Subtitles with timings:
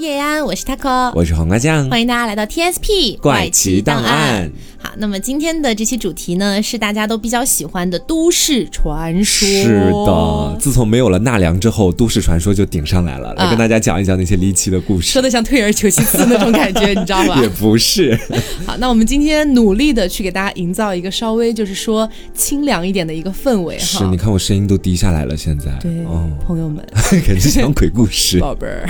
[0.00, 4.50] 叶安，我是 taco，我是黄瓜酱，欢迎大家来到 TSP 怪奇档案。
[4.82, 9.46] 好，那么今天的这期主题呢，是大家都比较喜欢的都市传说。
[9.46, 15.10] 是的，自从没有了纳凉之后，都市传说就顶上来了，来跟大家讲一讲那些离奇的故事。
[15.12, 17.38] 说的像退而求其次那种感觉， 你知道吧？
[17.42, 18.18] 也不是。
[18.64, 23.84] 好，那我们今天努力的去给大家营造一个稍微就是说清凉一点的一个氛围哈。
[23.84, 25.70] 是，你看我声音都低下来了，现在。
[25.78, 26.82] 对，哦朋友们，
[27.26, 28.40] 感觉像鬼故事。
[28.40, 28.88] 宝贝儿，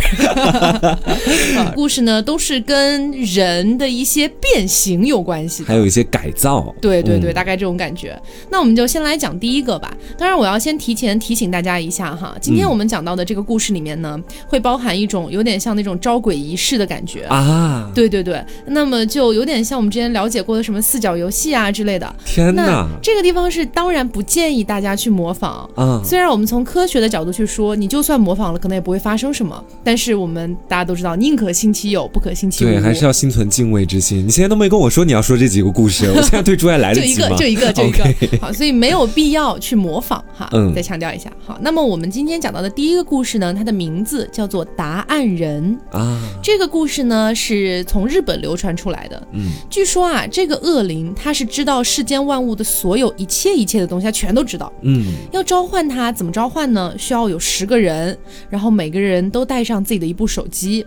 [1.75, 6.75] 故事呢都是跟人的一些变形有关系，还有一些改造。
[6.81, 8.21] 对对对，大概这种感觉。
[8.51, 9.97] 那我们就先来讲第一个吧。
[10.19, 17.91] 当然，我要先提前提醒大家一下哈，今天我们讲到的这个故事里面呢，会包含一种有点像那种招鬼仪式的感觉啊。
[17.95, 22.15] 对对对，那么就有点像我们之前了解过的什么四角游戏啊之类的。
[22.25, 26.01] 天哪，这个地方是当然不建议大家去模仿啊。
[26.05, 29.63] 虽然我们从科学的角度去说，你就算模仿了，可能也不会发生什么。
[29.83, 32.69] 但是我们大家都知道，宁可信其有，不可信其无。
[32.69, 34.27] 对，还是要心存敬畏之心。
[34.27, 38.05] 你现在都没跟我说你要说这几个故事，我现在对朱爱来 就一个，就一个，就一个。
[38.41, 40.49] 好，所以没有必要去模仿哈。
[40.53, 41.31] 嗯，再强调一下。
[41.45, 46.21] 好，那么我们今天讲到的第一个故事呢，它的名字叫做《答案人》啊。
[46.43, 49.23] 这个故事呢是从日本流传出来的。
[49.33, 54.73] 嗯，据说啊，这个恶灵他是知道世间万物的所有一切一切的东西，他全都知道。
[54.83, 56.95] 嗯，要召唤他，怎么召唤呢？
[56.99, 58.17] 需要有十个人，
[58.49, 60.80] 然后每个人都带上自己的一部手机。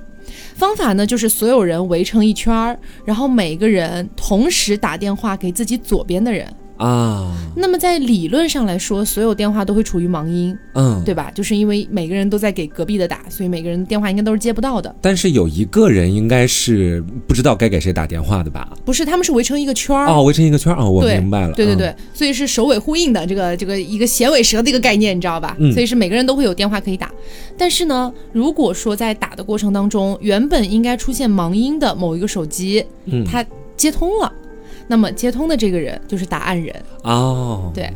[0.55, 6.47] 方法呢，就是所有人围成一圈儿，然后每个人同时打电话给自己左边的人。
[6.77, 11.31] 啊，那么在理论上来说，所有电话都会处于盲音，嗯，对吧？
[11.33, 14.93] 就是因为每个人都在给隔壁的打，所以每个人电话应该都是接不到的。
[14.99, 18.67] 但是有一个人应该是不知道该给谁打电话的吧？
[18.83, 21.53] 不是，他们是围成一个圈儿哦，围成一个圈儿哦，我明白了。
[21.53, 25.55] 对对对，所以是首尾呼应的这个这个一个衔尾蛇的一个概念，你知道吧？
[25.73, 27.11] 所以是每个人都会有电话可以打。
[27.55, 32.83] 但是呢，如果说在打的过程当中，原本应该出现盲音的某一个手机，
[33.25, 33.45] 它
[33.77, 34.33] 接通了。
[34.87, 37.91] 那么接通的这个人就是答案人哦，对。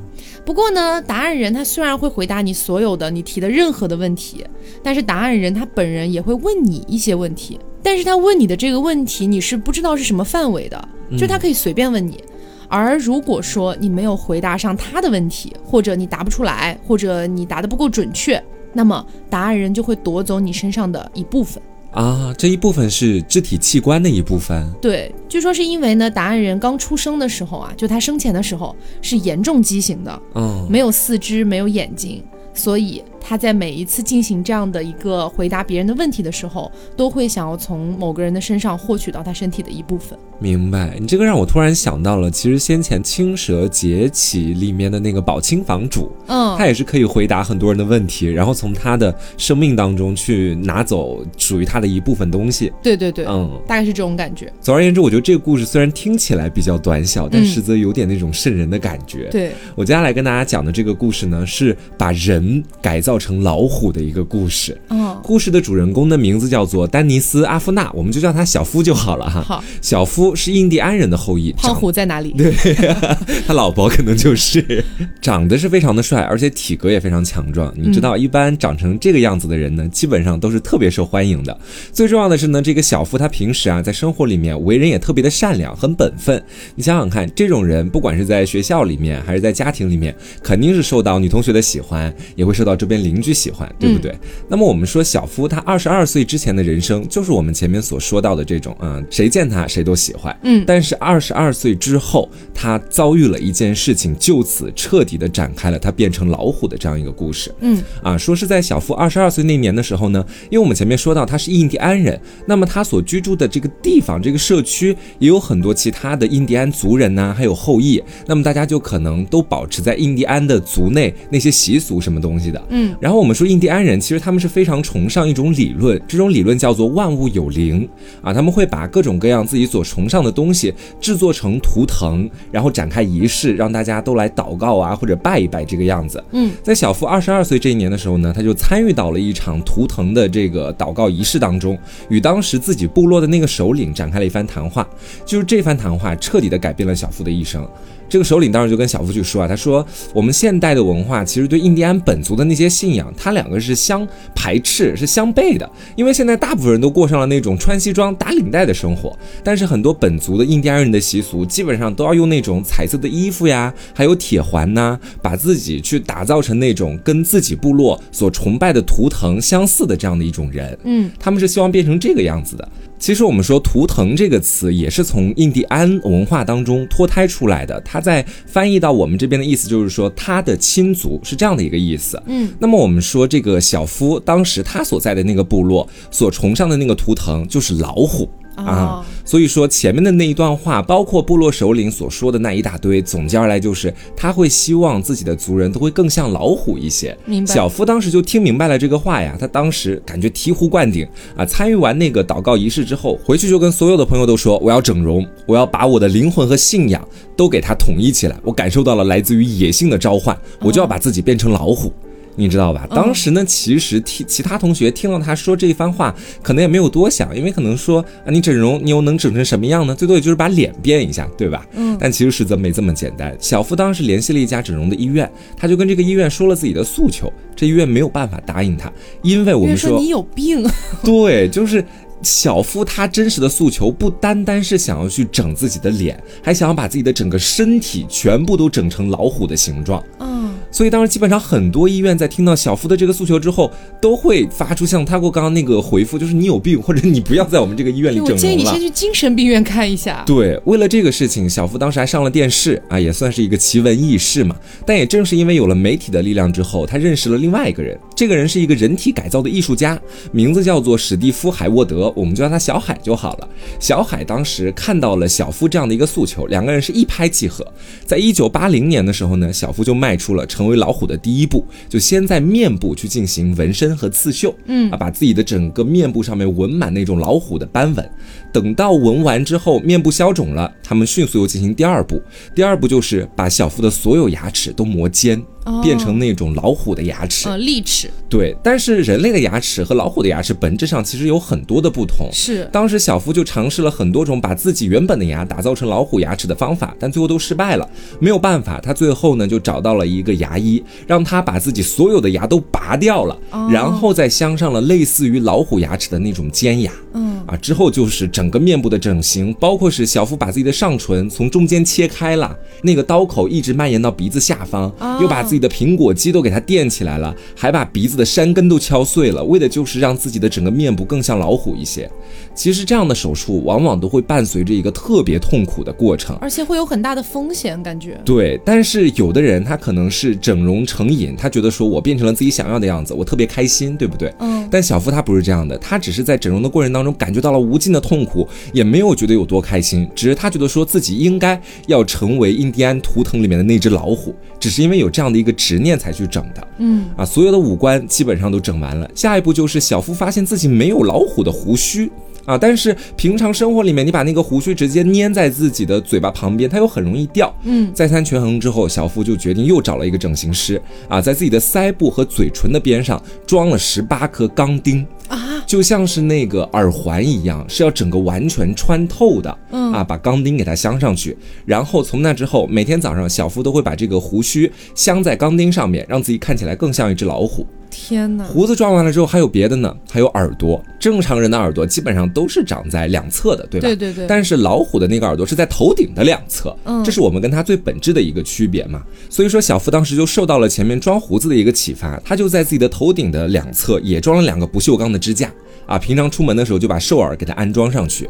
[0.46, 4.46] 不过呢，答案人他虽然会回答你所有的你提的任何的问题，
[4.82, 7.60] 但是答案人他本人也会问你一些问题。
[7.84, 12.24] 但是他问你的这个问题，你是不知道是什么范围的，就他可以随便问你。
[12.70, 18.42] 而如果说你没有回答上他的问题，或者你答不出来，或者你答的不够准确，
[18.74, 21.62] 那么答案人就会夺走你身上的一部分。
[21.98, 24.72] 啊，这一部分是肢体器官的一部分。
[24.80, 33.04] 对，据说是因为呢，答案人刚出生的时候啊，就他生前的时候是严重畸形的，嗯，没有四肢，没有眼睛，所以。
[33.28, 40.18] 他在每一次进行这样的一个回答别人的问题的时候，都会想要从某个人的身上获取到他身体的一部分。
[40.40, 52.72] 明白，你这个让我突然想到了，其实先前《青蛇劫起》里面的那个宝清房主，嗯，他也是可以回答很多人的问题，然后从他的生命当中去拿走属于他的一部分东西。
[52.82, 54.50] 对对对，嗯，大概是这种感觉。
[54.62, 59.28] 总而言之，我觉得这个故事虽然听起来比较短小，但实则有点那种瘆人的感觉。
[59.32, 63.17] 对我接下来跟大家讲的这个故事呢，是把人改造。
[63.18, 64.80] 成老虎的一个故事。
[64.90, 69.42] 嗯，故事的主人公的名字叫做丹尼斯·阿夫纳，我们就叫他小夫就好了哈。
[69.42, 71.52] 好，小夫是印第安人的后裔。
[71.54, 72.32] 胖虎在哪里？
[72.32, 72.54] 对，
[73.48, 74.84] 他老婆可能就是
[75.22, 77.74] 长得是非常的帅，而且体格也非常强壮。
[77.76, 81.58] 你知道，一般长成这个样子的人呢，基本上都是特别受欢迎的。
[81.94, 86.44] 最重要的是呢，这个小夫他平时啊，在生活里面为人也特别的善良，很本分。
[86.76, 90.14] 你想想看，这种人不管是在学校里面还是在家庭里面，
[90.44, 92.97] 肯定是受到女同学的喜欢，也会受到这边。
[92.98, 94.14] 邻居喜欢，对不对？
[94.48, 100.64] 那么我们说小夫他二十二岁之前的人生，就是我们前面所说到的这种，嗯，谁见他谁都喜欢，嗯。
[100.68, 107.82] 但是二十二岁之后，他遭遇了一件事情，就此彻底的展开了他变成老虎的这样一个故事，嗯。
[108.04, 122.87] 啊，说是在小夫二十二岁那年的时候呢，因为我们前面说到他是印第安人，那么他所居住的这个地方这个社区也有很多其他的印第安族人呐，还有后裔，那么大家就可能都保持在印第安的族内那些习俗什么东西的，嗯。
[123.00, 127.88] 然后我们说印第安人其实他们是非常崇尚一种理论，这种理论叫做万物有灵
[128.22, 136.24] 啊，他们会把各种各样自己所崇尚的东西制作成图腾，然后展开仪式，让大家都来祷告啊或者拜一拜这个样子。
[136.32, 141.78] 嗯，在小夫二十二岁这一年的时候呢，他就参与到了一场图腾的这个祷告仪式当中，
[142.10, 144.88] 与当时自己部落的那个首领展开了一番谈话，
[145.26, 147.68] 就是这番谈话彻底的改变了小夫的一生。
[148.10, 155.70] 这个首领当时就跟小夫去说啊，他说我们现代的文化其实对印第安本族的那些信仰，他两个是相排斥、是相悖的。
[155.96, 170.78] 因为现在大部分人都过上了那种穿西装打领带的生活，但是很多本族的印第安人的习俗基本上都要用那种彩色的衣服呀，还有铁环呐，把自己去打造成那种跟自己部落所崇拜的图腾相似的这样的一种人。
[170.86, 172.70] 嗯，他们是希望变成这个样子的。
[173.00, 182.22] 其实我们说“图腾”这个词也是从印第安文化当中脱胎出来的，它在翻译到我们这边的意思就是说他的亲族是这样的一个意思。
[182.26, 188.28] 嗯，那么我们说这个小夫当时他所在的那个部落所崇尚的那个图腾就是老虎。
[188.66, 197.16] 啊，所以说前面的那一段话，包括部落首领所说的那一大堆，总结而来就是他会希望自己的族人都会更像老虎一些。
[197.26, 197.54] 明白。
[197.54, 201.46] 小夫当时就听明白了这个话呀，他当时感觉醍醐灌顶啊！
[201.46, 208.36] 参与完那个祷告仪式之后，回去就跟所有的朋友都说：“我要整容，我要把我的灵魂和信仰都给他统一起来。
[208.44, 211.94] 我感受到了来自于野性的召唤，我就要把自己变成老虎。”
[212.38, 212.88] 你知道吧？
[212.92, 219.96] 当时呢，其实听其他同学听到他说这一番话，可能也没有多想，因为可能说啊，你整容，你又能整成什么样呢？
[219.96, 221.66] 最多也就是把脸变一下，对吧？
[221.74, 221.98] 嗯。
[222.00, 223.36] 但其实实则没这么简单。
[223.40, 228.94] 小夫当时联系了一家整容的医院，他就跟这个医院说了自己的诉求，这医院没有办法答应他，
[229.24, 230.64] 因为我们说你有病。
[231.04, 231.84] 对，就是
[232.22, 240.04] 小夫他真实的诉求不单单是想要去整自己的脸，还想要把自己的整个身体全部都整成老虎的形状。
[240.20, 240.54] 嗯。
[240.72, 243.72] 所以当时基本上很多医院在听到小夫的这个诉求之后，
[244.02, 248.36] 都会发出像他过刚刚那个回复，就是你有病，或者你不要在我们这个医院里整容了。
[248.36, 250.24] 我建议你先去精神病院看一下。
[250.26, 254.56] 对，为了这个事情，小夫当时还上了电视啊，也算是一个奇闻异事嘛。
[254.86, 260.00] 但也正是因为有了媒体的力量之后，他认识了另外一个人，这个人是一个人体改造的艺术家，
[260.32, 263.48] 名字叫做史蒂夫·海沃德，我们就叫他小海就好了。
[263.80, 267.66] 小海当时看到了小夫这样的一个诉求，两个人是一拍即合。
[268.06, 270.46] 在一九八零年的时候呢，小夫就迈出了。
[270.58, 278.10] 成为老虎的第一步，就先在面部去进行纹身和刺绣，嗯啊，把自己的整个面部上面纹满那种老虎的斑纹。
[278.52, 282.20] 等到纹完之后，面部消肿了，他们迅速又进行第二步。
[282.56, 285.40] 第二步就是把小夫的所有牙齿都磨尖。
[285.82, 288.10] 变成那种老虎的牙齿，呃，利齿。
[288.30, 292.28] 对，但是人类的牙齿和老虎的牙齿本质上其实有很多的不同。
[292.32, 297.90] 是，当时小夫就尝试了很多种把自己原本的牙打造成老虎牙齿的方法，但最后都失败了。
[298.20, 303.38] 没有办法，他最后呢就找到了一个牙医，让他把自己所有的牙都拔掉了，
[303.72, 306.92] 然后再镶上了类似于老虎牙齿的那种尖牙。
[307.14, 314.90] 嗯，啊，之后就是整个面部的整形，包括是小夫把自己的上唇从中间切开了，那个刀口一直蔓延到鼻子下方，
[315.20, 315.58] 又把自己。
[315.58, 322.08] 的苹果肌都给它垫起来了，还把鼻子的山根都敲碎了，为的就是让自己的整个面部更像老虎一些。
[322.58, 328.20] 其实这样的手术往往都会伴随着一个特别痛苦的过程，而且会有很大的风险，感觉。
[328.26, 334.34] 对，但是有的人他可能是整容成瘾，他觉得说我变成了自己想要的样子，我特别开心，对不对？
[334.40, 334.68] 嗯。
[334.72, 345.54] 但小夫他不是这样的，他只是在整容的过程当中感觉到了无尽的痛苦，也没有觉得有多开心，只是他觉得说自己应该要成为印第安图腾里面的那只老虎，只是因为有这样的一个。
[345.58, 352.10] 执念才去整的，嗯啊，所有的五官基本上都整完了，下一步就是小夫发现自己没有老虎的胡须
[352.48, 365.06] 啊，但是平常生活里面你把那个胡须直接粘在自己的嘴巴旁边，它又很容易掉，嗯，再三权衡之后，小夫就决定又找了一个整形师啊，在自己的腮部和嘴唇的边上装了十八颗钢钉。
[365.28, 369.58] 啊，就像是那个耳环一样，是要整个完全穿透的。
[369.72, 377.68] 嗯啊，把钢钉给它镶上去，然后从那之后，每天早上小夫都会把这个胡须镶在钢钉上面，让自己看起来更像一只老虎。
[377.90, 378.44] 天哪！
[378.46, 380.84] 胡子装完了之后还有别的呢，还有耳朵。
[381.00, 383.88] 正常人的耳朵基本上都是长在两侧的，对吧？
[383.88, 384.28] 对对对。
[384.28, 389.04] 但是老虎的那个耳朵是在头顶的两侧，嗯，这是我们跟它最本质的一个区别嘛。
[389.30, 395.52] 所以说小夫当时就受到了前面装胡子的一个启发，他就在自己的头顶的两侧也装了两个不锈钢的支架
[395.86, 398.30] 啊，平常出门的时候就把兽耳给它安装上去，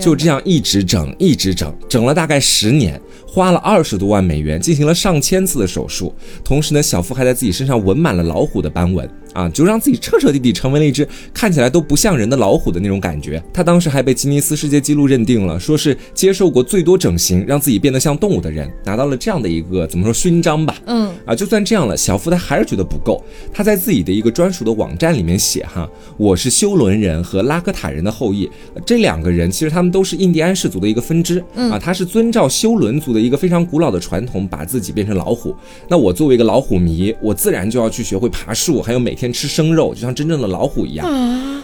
[0.00, 3.00] 就这样一直整，一直整，整了大概十年。
[3.26, 6.14] 花了二十多万美元，进行了上千次的手术，
[6.44, 8.93] 同时呢，小夫还在自己身上纹满了老虎的斑纹。
[9.34, 13.42] 啊，就让自己彻彻底底成为了一只看起来都不像人的老虎的那种感觉。
[13.52, 20.76] 他当时还被吉尼斯世界纪录认定了，说是接受过最多整形，让自己变得像动物的人，拿到了这样的一个怎么说勋章吧。
[20.86, 23.22] 嗯，啊，就算这样了，小夫他还是觉得不够。
[23.52, 28.48] 他在自己的一个专属的网站里面写哈，我是修伦人和拉科塔人的后裔，
[28.86, 31.42] 这两个人其实他们都是印第安氏族的一个分支。
[31.56, 35.52] 嗯，啊，他是遵照修伦族的一个非常古老的传统，把自己变成老虎。
[35.88, 39.23] 那我作为一个老虎迷，我自然就要去学会爬树，还有每天。
[39.24, 41.08] 天吃生肉，就像真正的老虎一样。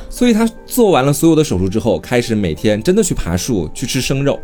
[0.09, 4.41] 所以他做完了所有的手术之后，开始每天真的去爬树，去吃生肉。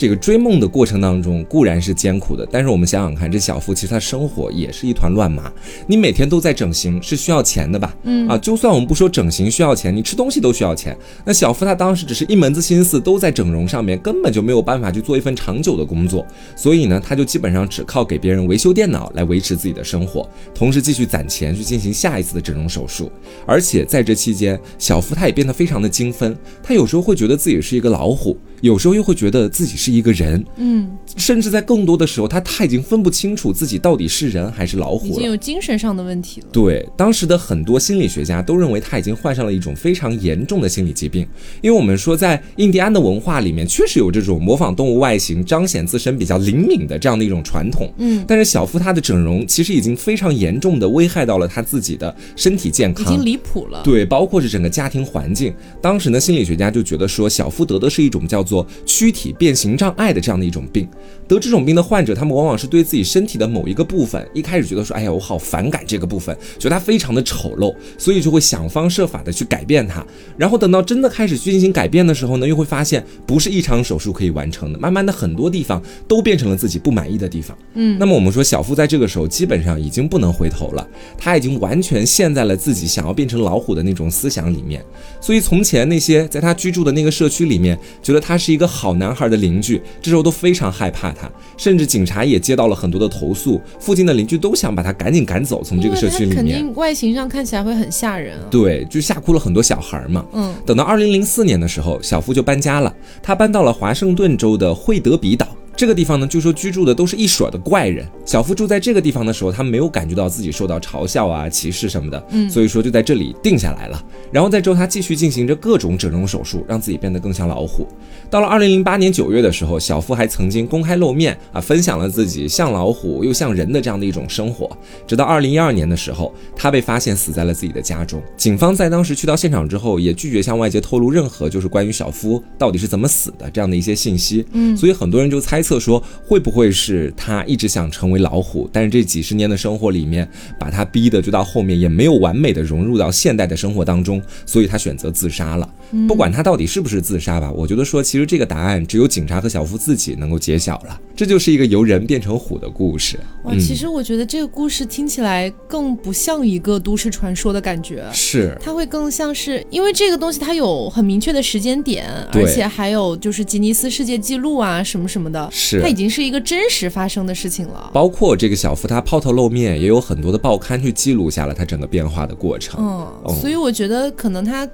[0.00, 5.52] 这个追梦的过程当中固然是艰苦的，但是我们想想看，这小付其实他生活也是一团乱麻。
[5.86, 7.94] 你每天都在整形，是需要钱的吧？
[8.04, 10.96] 嗯啊，就算我们不说整形需要钱，你吃东西都需要钱。
[11.26, 16.26] 那小付他当时只是一门子心思都在整容上面，根本就没有办法去做一份长久的工作，
[16.56, 23.12] 所以呢，他就基本上只靠给别人维修电脑来维持自己的生活，同时继续攒钱去进行下一次的整容手术。
[23.44, 28.34] 而且在这期间，小付他也变得非常的精分，他有时候会觉得自己是一个老虎。
[28.62, 36.48] 有时候又会觉得自己是一个人，嗯，甚至在更多的时候，他他已经分不清楚自己到底是人还是老虎了，已经有精神上的问题了。
[36.52, 41.26] 对，当时的很多心理学家都认为他已经患上了一种非常严重的心理疾病，
[41.62, 53.80] 因为我们说在印第安的文化里面确实有这种模仿动物外形、彰显自身比较灵敏的这样的一种传统，嗯，但是小夫他的整容其实已经非常严重的危害到了他自己的身体健康，已经离谱了。
[53.84, 55.54] 对，包括是整个家庭环境。
[55.80, 58.40] 当时呢，心理学家就觉得说小夫得的是一种叫。
[58.40, 60.86] 做躯体变形障碍的这样的一种病，
[61.26, 70.04] 得这种病的患者，他们往往是对自己身体的某一个部分，一开始觉得说，哎呀，我好反感这个部分，觉得它非常的丑陋，所以就会想方设法的去改变它。
[70.36, 74.78] 然后等到真的开始去进行改变的时候呢，又会发现不是一场手术可以完成的。
[74.78, 77.56] 慢慢的，很多地方都变成了自己不满意的地方。
[77.72, 84.84] 嗯，那么我们说，小付在这个时候基本上已经不能回头了，他已经完全陷在了自己想要变成老虎的那种思想里面。
[85.22, 88.40] 所以从前那些在他居住的那个社区里面，觉得他。
[88.40, 89.69] 是一个好男孩的邻居，
[90.00, 96.36] 这时候都非常害怕他，甚至警察也接到了很多的投诉，附近的邻居都想把他赶紧赶走，从这个社区里面。
[96.36, 98.46] 肯定外形上看起来会很吓人啊。
[98.50, 100.24] 对，就吓哭了很多小孩嘛。
[100.32, 105.46] 嗯，等到二零零四年的时候，小夫就搬家了，他搬到了华盛顿州的惠德比岛。
[105.80, 108.06] 这个地方呢，据说居住的都是一水的怪人。
[108.26, 114.04] 小夫住在这个地方的时候，他没有感觉到自己受到嘲笑啊、歧视什么的，嗯，所以说就在这里定下来了。
[114.30, 117.88] 然后在之后，他继续进行着各种整容手术，让自己变得更像老虎。
[118.28, 124.70] 到了二零零八年九月的时候，小夫还曾经公开露面啊，分享了自己像老虎又像人的这样的一种生活。
[125.06, 128.22] 直到二零一二年的时候，他被发现死在了自己的家中。
[128.36, 134.44] 警方在当时去到现场之后，也拒绝向外界透露任何就是关于小夫到底是怎么死的这样的一些信息。
[134.52, 135.69] 嗯，所以很多人就猜测。
[135.78, 145.68] 说会不会是他一直想成为老虎，但是这几十年的生活里面，把他逼的就到后面也没有完美的融入到现代的生活当中，所以他选择自杀了。
[146.06, 151.00] 不管他到底是不是自杀吧，我觉得说其实这个答案只有警察和小夫自己能够揭晓了。
[151.16, 153.18] 这就是一个由人变成虎的故事。
[153.44, 165.48] 哇，其实我觉得这个故事听起来更不像一个都市传说的感觉，是它会更像是因为这个东西它有很明确的时间点，而且还有就是吉尼斯世界纪录啊什么什么的。
[165.52, 167.90] 是，它已经是一个真实发生的事情了。
[167.92, 172.80] 包括这个小夫他抛头露面，也有很多的报刊去记录下了他整个变化的过程。
[172.80, 174.66] 嗯，所以我觉得可能他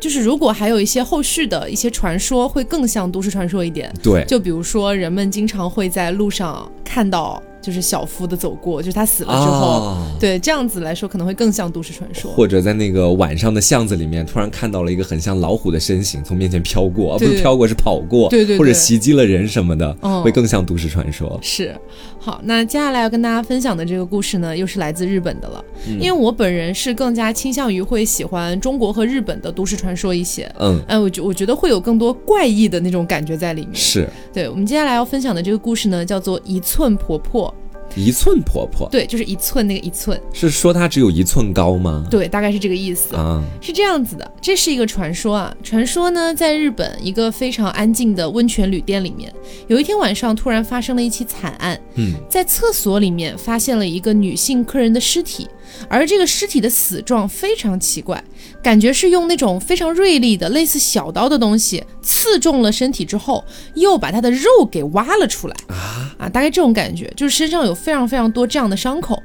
[0.00, 3.92] 就是如果还有一些后续的一些传说，会更像都市传说一点。
[4.02, 7.42] 对，就比如说人们经常会在路上看到。
[7.68, 12.30] 就是小夫的走过，就是他死了之后，对这样子来说可能会更像都市传说。
[12.30, 19.92] 或者在那个晚上的巷子里面，突然看到了一个很像老虎的身形从面前飘过，不是飘过是跑过，对对，或者袭击了人什么的，
[20.24, 21.38] 会更像都市传说。
[21.42, 21.78] 是，
[22.18, 25.62] 好，那接下来要跟大家分享的这个故事呢，又是来自日本的了。
[26.00, 30.50] 因为我本人是更加倾向于会喜欢中国和日本的都市传说一些。
[30.58, 33.74] 嗯，哎，我觉我觉得会有更多怪异的那种感觉在里面。
[33.74, 37.52] 是，对我们接下来要分享的这个故事呢，叫做一寸婆婆。
[37.96, 42.06] 一寸婆婆，对，就是一寸那个一寸，是说她只有一寸高吗？
[42.10, 45.54] 对，大概是这个意思啊，是这样子的，这是一个传说啊。
[45.62, 49.32] 传说呢，在日本一个非常安静的温泉旅店里面，
[49.66, 55.48] 有一天晚上突然发生了一起惨案，嗯，在厕所里面发现了一个女性客人的尸体。
[55.88, 58.22] 而这个尸体的死状非常奇怪，
[58.62, 63.44] 感觉是用那种非常锐利的、类似小刀的东西刺中了身体之后，
[63.74, 66.28] 又把他的肉给挖了出来啊啊！
[66.28, 69.22] 大概这种感觉，就是身上有非常非常多这样的伤口。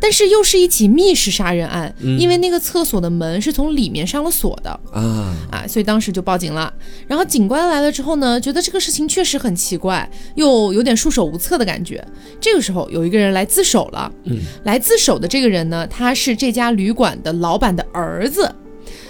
[0.00, 6.72] 但是又是一起密室杀人案，因为那个厕所的门是从里面上了锁的啊啊，所以当时就报警了。
[7.06, 12.06] 然后警官来了之后呢，觉得这个事情确实很奇怪，又有点束手无策的感觉。
[12.40, 18.54] 这个时候有一个人来自首了，嗯，来自首的这个人呢，他是这家旅馆的老板的儿子。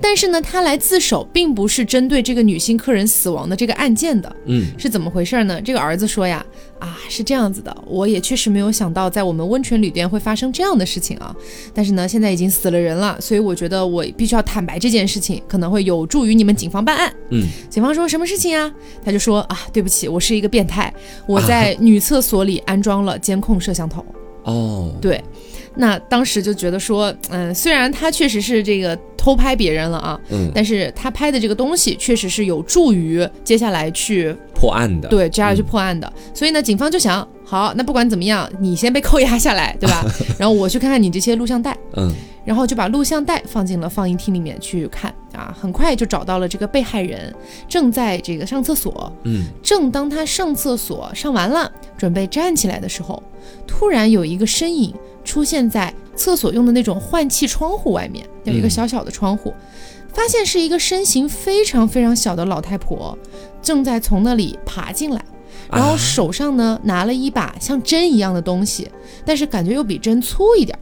[0.02, 5.60] 但是呢，他来自首并不是针对这个女性客人死亡的这个案件的，嗯，是怎么回事呢？
[5.62, 6.44] 这个儿子说呀，
[6.78, 11.34] 啊，是这样子的，我也确实没有想到在我们温泉旅店会发生这样的事情啊。
[11.74, 17.12] 但是呢，现在已经死了人了，所以我觉得我必须要坦白这件事情，可能会有助于你们警方办案。
[17.30, 18.72] 嗯，警方说什么事情啊？
[19.04, 20.92] 他就说啊，对不起，我是一个变态，
[21.26, 24.04] 我在女厕所里安装了监控摄像头。
[24.44, 25.22] 哦，对。
[25.76, 35.10] 那当时就觉得说，嗯，虽然他确实是这个偷拍别人了啊，嗯，但是他拍的这个东西确实是有助于接下来去破案的。
[35.10, 36.10] 对，接下来去破案的。
[36.32, 40.02] 所以呢，警方就想，好，那不管怎么样，你先被扣押下来，对吧？
[40.40, 41.76] 然后我去看看你这些录像带。
[41.96, 42.10] 嗯。
[42.42, 47.32] 然后就把录像带放进了放映厅里面去看啊，很快就找到了这个被害人，
[47.68, 49.12] 正在这个上厕所。
[49.24, 49.44] 嗯。
[49.62, 53.22] 正当他上厕所上完了，准备站起来的时候，
[53.66, 59.54] 突然有一个身影出现在厕所用的那种换气窗户外面，有一个小小的窗户。
[60.12, 63.16] 发现是一个身形非常非常小的老太婆，
[63.62, 65.24] 正在从那里爬进来，
[65.70, 68.90] 然后手上呢拿了一把像针一样的东西，
[69.24, 70.78] 但是感觉又比针粗一点。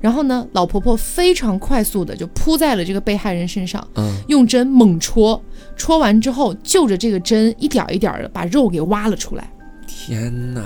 [0.00, 3.86] 然后呢，老婆婆非常快速的就扑在了这个被害人身上，
[4.28, 5.42] 用针猛戳，
[5.76, 9.52] 戳完之后就着这个针一点一点的把肉给挖了出来。
[9.86, 10.62] 天哪！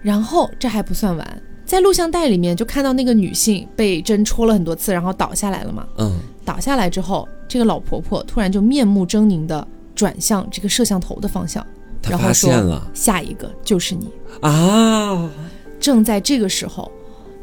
[0.00, 1.42] 然后这还不算完。
[1.70, 5.86] 在录像带里面就看到那个女性被针戳了很多次，然后倒下来了嘛。
[5.98, 11.64] 嗯，倒下来之后，这个老婆婆突然就面目狰狞的转向这个摄像头的方向，
[12.08, 12.50] 然后说
[12.92, 14.10] ：“下一个就是你
[14.40, 15.30] 啊！”
[15.78, 16.90] 正在这个时候，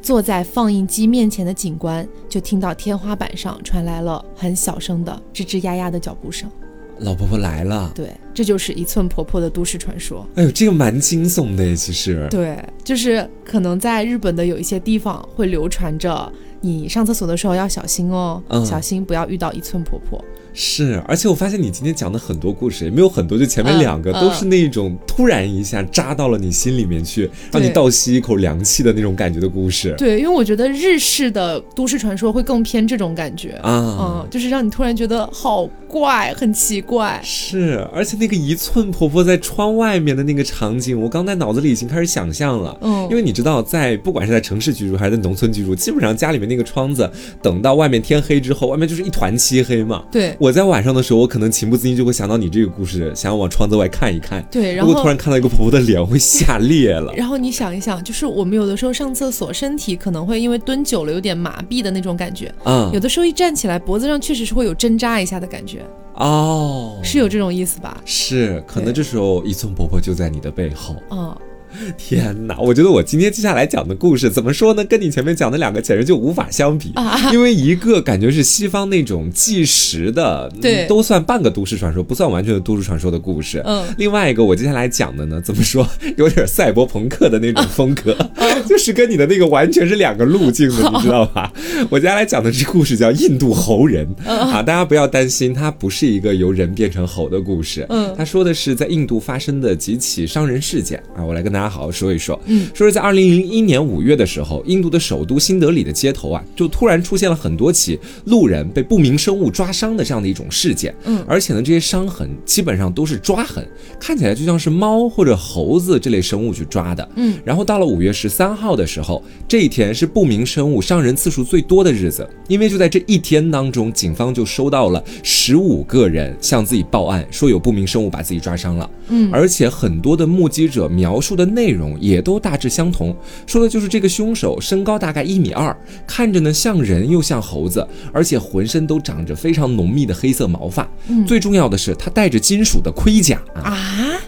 [0.01, 6.51] 坐在放映机面前的警官就听到天花板上传来了很小声的吱吱呀呀的脚步声。
[6.99, 10.27] 老婆婆来了，对，这就是一寸婆婆的都市传说。
[10.35, 12.27] 哎呦，这个蛮惊悚的，其实。
[12.29, 16.31] 对，就是可能在日本的有一些地方会流传着，
[16.67, 20.23] 你上厕所的时候要小心哦，小心不要遇到一寸婆婆。
[20.59, 29.93] 是，而且我发现你今天讲的很多故事也没有很多，就前面两个都是那种突然一下扎到了你心里面去，让你倒吸一口凉气的那种感觉的故事。
[29.99, 37.21] 对，因为我觉得日式的都市传说会更偏这种感觉啊，嗯，就是让你突然觉得好怪，很奇怪。
[37.23, 42.75] 是，而且那个一寸婆婆在窗外面的那个场景，我刚在脑子里已经开始想象了。
[42.81, 47.09] 嗯，因为你知道，在不管是在城市居住还是在农村居住，基本上家里面那个窗子，
[47.41, 50.03] 等到外面天黑之后，外面就是一团漆黑嘛。
[50.11, 50.35] 对。
[50.39, 54.45] 我在晚上的时候，我可能情不自禁就会想到你这个故事，想要往窗子外看一看。
[54.51, 57.13] 对，然后突然看到一个婆婆的脸，会吓裂了。
[57.15, 62.53] 然后你想一想，就是我们有的时候上厕所，身体可能会因为蹲久了有点麻痹的那种感觉。
[62.65, 65.85] 嗯，有的时候一站起来，脖子上确实是会有针扎一下的感觉。
[66.15, 68.01] 哦，是有这种意思吧？
[68.03, 70.95] 是，可能这时候一寸婆婆就在你的背后。
[71.11, 71.35] 嗯。
[71.97, 72.57] 天哪！
[72.59, 74.83] 我觉得我今天接下来讲的故事怎么说呢？
[74.85, 76.93] 跟你前面讲的两个简直就无法相比，
[77.31, 83.61] 因为一个感觉是西方那种纪实的， 对，都算半个都市传说，不算完全的都市传说的故事。
[83.65, 88.15] 嗯，另外一个我接下来讲的呢，怎么说，有点赛博朋克的那种风格，
[88.67, 91.51] 就是跟你的那个完全是两个路径的，你知道吧？
[91.89, 97.85] 我接下来讲的这故事叫《印度猴人》啊，大家不要担心，它不是一个由人变成猴的故事。
[97.89, 101.66] 嗯，他说的是在印度发生的几起伤人事件啊，我来跟大家。
[101.69, 113.67] 好好说一说，嗯，说是在二零零一年五月的时候，印度的首都新德里的街头啊，就突然出现了很多起路人被不明生物抓伤的这样的一种事件，嗯，而且呢，这些伤痕基本上都是抓痕，
[113.99, 140.87] 看起来就像是猫或者猴子这类生物去抓的，嗯，然后到了五月十三号的时候，这一天是不明生物伤人次数最多的日子，因为就在这一天当中，警方就收到了十五个人向自己报案，说有不明生物把自己抓伤了，嗯，而且很多的目击者描述的内容也都大致相同，说的就是这个凶手身高大概一米二，看着呢像人又像猴子，而且浑身都长着非常浓密的黑色毛发。
[141.07, 143.77] 嗯，最重要的是他带着金属的盔甲啊，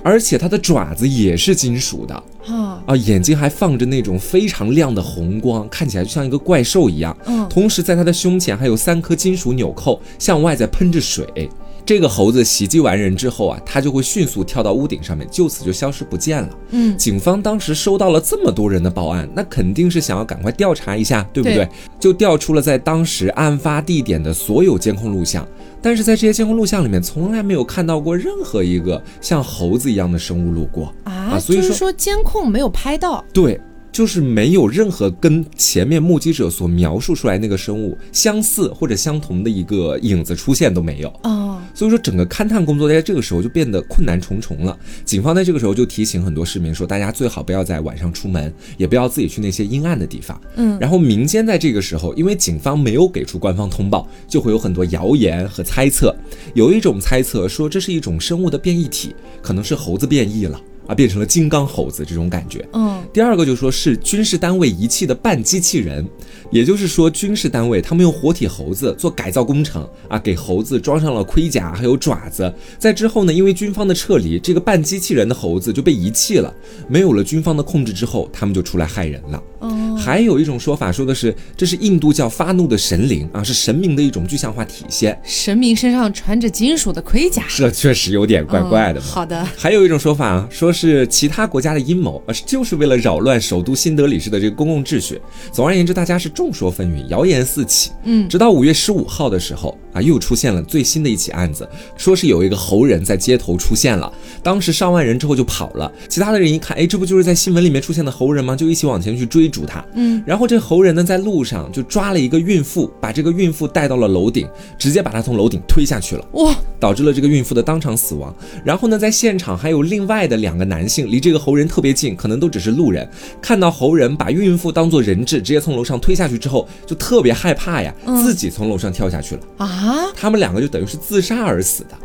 [0.04, 2.16] 而且他的爪子也是金属的
[2.48, 7.16] 啊啊，眼睛还放着那种非常亮的红光，看起来就像一个怪兽一样。
[7.26, 11.50] 嗯，同时在他的胸前还有三颗金属纽扣，向外在喷着水。
[11.90, 16.50] 这个猴子袭击完人之后啊，它就会迅速跳到屋顶上面，就此就消失不见了。
[16.70, 21.68] 嗯，警方当时收到了这么多人的报案，那肯定是想要赶快调查一下，对不对？
[22.00, 25.44] 就调出了在当时案发地点的所有监控录像，
[25.82, 33.26] 但是在这些监控录像里面，从来没有看到过任何一个像猴子一样的生物路过啊，所以说监控没有拍到。
[33.34, 33.60] 对。
[33.92, 44.78] 就是没有任何跟前面目击者所描述出来那个生物相似或者相同的一个影子出现都没有哦，所以说整个勘探工作在这个时候就变得困难重重了。
[45.04, 50.40] 警方在这个时候就提醒很多市民说，大家最好不要在晚上出门，也不要自己去那些阴暗的地方。
[50.56, 56.16] 嗯，然后民间在这个时候，因为警方没有给出官方通报，就会有很多谣言和猜测。
[56.54, 60.60] 有一种猜测说，这是一种生物的变异体，可能是猴子变异了。
[60.90, 62.68] 啊，变成了金刚猴子这种感觉。
[62.74, 66.04] 嗯，第二个就说是军事单位仪器的半机器人，
[66.52, 76.54] 也就是说军事单位他们用活体猴子做改造工程啊，给猴子装上了盔甲还有爪子，在之后呢，因为军方的撤离，这个半机器人的猴子就被遗弃了，
[76.88, 79.44] 没有了军方的控制之后，他们就出来害人了。
[79.60, 85.20] 哦，还有一种说法说的是，这是印度教发怒的神灵啊，是神明的一种具象化体现。
[85.24, 89.02] 神明身上穿着金属的盔甲，这确实有点怪怪的。
[89.02, 95.20] 好的，还有一种说法啊，说是其他国家的阴谋，而是就是为了扰乱首都新德里市的这个公共秩序。
[95.52, 97.92] 总而言之，大家是众说纷纭，谣言四起。
[98.04, 104.12] 嗯，直到五月十五号的时候啊，又出现了最新的一起案子，说是有一个猴人在街头出现了，
[104.44, 108.56] 当时上万人之后就跑了，其他的人一看，哎，这不就是在新闻里面出现的猴人吗？
[108.56, 109.84] 就一起往前去追逐他。
[109.96, 114.48] 嗯，然后这猴人呢，在路上就抓了一个孕妇，把这个孕妇带到了楼顶，
[114.78, 118.34] 直接把她从楼顶推下去了，哇，导致了这个孕妇的当场死亡。
[118.64, 123.10] 然后呢，在现场还有另外的两个男性，离这个猴人特别近，可能都只是路人，
[123.42, 129.79] 看到猴人把孕妇当做人质，直接从楼上推下去之后，就特别害怕呀，自己从楼上跳下去了啊。
[130.16, 131.98] 他们两个就等于是自杀而死的，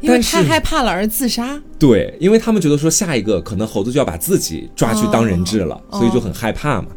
[0.00, 1.60] 因为太害怕了而自杀。
[1.78, 6.88] 对，因为他们觉得说下一个可能猴子就要把自己抓去当人质了，所以就很害怕嘛。